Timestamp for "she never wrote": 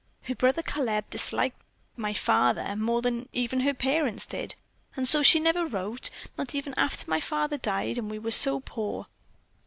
5.21-6.09